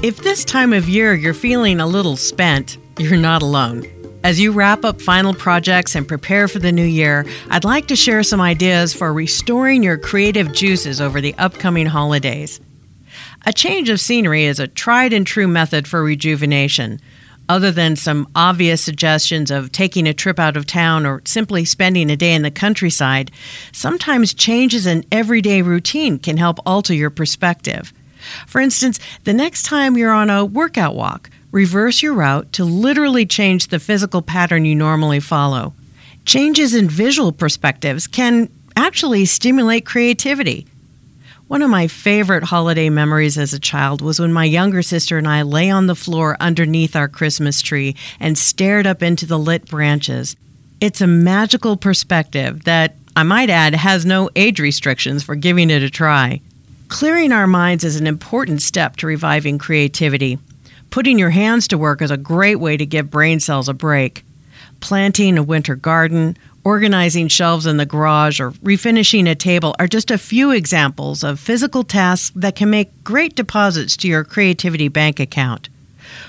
[0.00, 3.84] If this time of year you're feeling a little spent, you're not alone.
[4.22, 7.96] As you wrap up final projects and prepare for the new year, I'd like to
[7.96, 12.60] share some ideas for restoring your creative juices over the upcoming holidays.
[13.44, 17.00] A change of scenery is a tried and true method for rejuvenation.
[17.48, 22.08] Other than some obvious suggestions of taking a trip out of town or simply spending
[22.08, 23.32] a day in the countryside,
[23.72, 27.92] sometimes changes in everyday routine can help alter your perspective.
[28.46, 33.26] For instance, the next time you're on a workout walk, reverse your route to literally
[33.26, 35.74] change the physical pattern you normally follow.
[36.24, 40.66] Changes in visual perspectives can actually stimulate creativity.
[41.48, 45.26] One of my favorite holiday memories as a child was when my younger sister and
[45.26, 49.64] I lay on the floor underneath our Christmas tree and stared up into the lit
[49.64, 50.36] branches.
[50.78, 55.82] It's a magical perspective that, I might add, has no age restrictions for giving it
[55.82, 56.42] a try.
[56.88, 60.38] Clearing our minds is an important step to reviving creativity.
[60.88, 64.24] Putting your hands to work is a great way to give brain cells a break.
[64.80, 70.10] Planting a winter garden, organizing shelves in the garage, or refinishing a table are just
[70.10, 75.20] a few examples of physical tasks that can make great deposits to your creativity bank
[75.20, 75.68] account.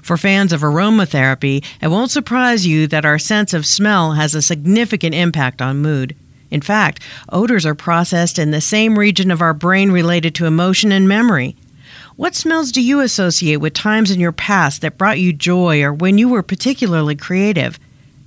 [0.00, 4.40] For fans of aromatherapy, it won't surprise you that our sense of smell has a
[4.40, 6.16] significant impact on mood.
[6.50, 10.92] In fact, odors are processed in the same region of our brain related to emotion
[10.92, 11.56] and memory.
[12.16, 15.92] What smells do you associate with times in your past that brought you joy or
[15.92, 17.78] when you were particularly creative?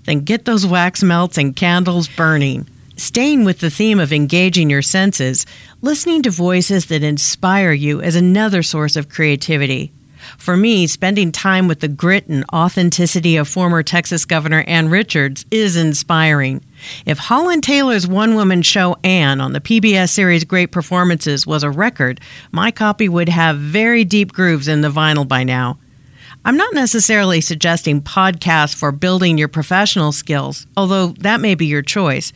[0.06, 2.68] Then get those wax melts and candles burning.
[2.98, 5.46] Staying with the theme of engaging your senses,
[5.82, 9.92] listening to voices that inspire you is another source of creativity.
[10.38, 15.46] For me, spending time with the grit and authenticity of former Texas Governor Ann Richards
[15.52, 16.62] is inspiring.
[17.06, 21.70] If Holland Taylor's one woman show Ann on the PBS series Great Performances was a
[21.70, 25.78] record, my copy would have very deep grooves in the vinyl by now.
[26.50, 31.84] I'm not necessarily suggesting podcasts for building your professional skills, although that may be your
[31.84, 32.34] choice.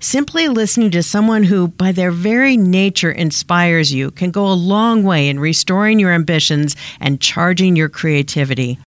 [0.00, 5.04] Simply listening to someone who, by their very nature, inspires you can go a long
[5.04, 8.80] way in restoring your ambitions and charging your creativity.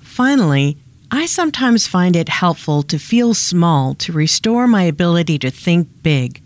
[0.00, 0.78] Finally,
[1.10, 6.40] I sometimes find it helpful to feel small to restore my ability to think big.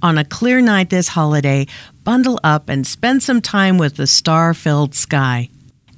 [0.00, 1.66] On a clear night this holiday,
[2.04, 5.50] bundle up and spend some time with the star filled sky.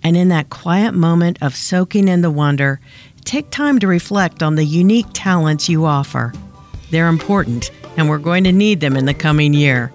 [0.04, 2.78] And in that quiet moment of soaking in the wonder,
[3.24, 6.32] take time to reflect on the unique talents you offer.
[6.90, 9.92] They're important, and we're going to need them in the coming year.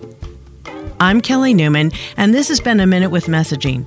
[1.00, 3.86] I'm Kelly Newman, and this has been A Minute with Messaging.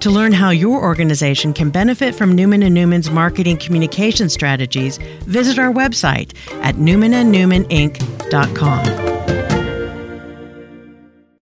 [0.00, 5.58] To learn how your organization can benefit from Newman & Newman's marketing communication strategies, visit
[5.58, 9.05] our website at newmanandnewmaninc.com.